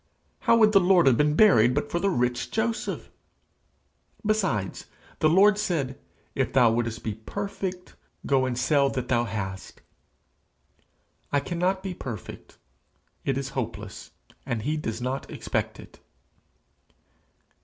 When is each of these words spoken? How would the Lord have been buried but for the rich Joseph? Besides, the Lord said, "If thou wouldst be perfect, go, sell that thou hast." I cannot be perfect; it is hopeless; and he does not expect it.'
How 0.49 0.57
would 0.57 0.71
the 0.71 0.79
Lord 0.79 1.05
have 1.05 1.15
been 1.15 1.35
buried 1.35 1.75
but 1.75 1.91
for 1.91 1.99
the 1.99 2.09
rich 2.09 2.49
Joseph? 2.49 3.11
Besides, 4.25 4.87
the 5.19 5.29
Lord 5.29 5.59
said, 5.59 5.99
"If 6.33 6.53
thou 6.53 6.71
wouldst 6.71 7.03
be 7.03 7.13
perfect, 7.13 7.93
go, 8.25 8.51
sell 8.55 8.89
that 8.89 9.09
thou 9.09 9.25
hast." 9.25 9.81
I 11.31 11.39
cannot 11.39 11.83
be 11.83 11.93
perfect; 11.93 12.57
it 13.25 13.37
is 13.37 13.49
hopeless; 13.49 14.09
and 14.43 14.63
he 14.63 14.75
does 14.75 15.03
not 15.03 15.29
expect 15.29 15.79
it.' 15.79 15.99